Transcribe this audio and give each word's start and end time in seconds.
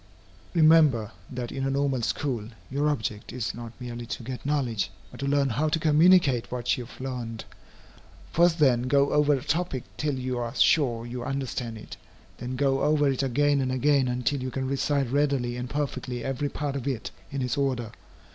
Remember, 0.55 1.11
that 1.29 1.51
in 1.51 1.63
a 1.63 1.69
Normal 1.69 2.01
School 2.01 2.47
your 2.71 2.89
object 2.89 3.31
is, 3.31 3.53
not 3.53 3.71
merely 3.79 4.07
to 4.07 4.23
get 4.23 4.43
knowledge, 4.43 4.89
but 5.11 5.19
to 5.19 5.27
learn 5.27 5.49
how 5.49 5.69
to 5.69 5.77
communicate 5.77 6.51
what 6.51 6.75
you 6.75 6.87
have 6.87 6.99
learned. 6.99 7.45
First 8.31 8.57
then 8.57 8.87
go 8.87 9.11
over 9.11 9.35
a 9.35 9.43
topic 9.43 9.83
till 9.97 10.15
you 10.17 10.39
are 10.39 10.55
sure 10.55 11.05
you 11.05 11.23
understand 11.23 11.77
it. 11.77 11.97
Then 12.39 12.55
go 12.55 12.81
over 12.81 13.11
it 13.11 13.21
again 13.21 13.61
and 13.61 13.71
again 13.71 14.07
until 14.07 14.41
you 14.41 14.49
can 14.49 14.67
recite 14.67 15.11
readily 15.11 15.55
and 15.55 15.69
perfectly 15.69 16.23
every 16.23 16.49
part 16.49 16.75
of 16.75 16.87
it, 16.87 17.11
in 17.29 17.43
its 17.43 17.55
order. 17.55 17.91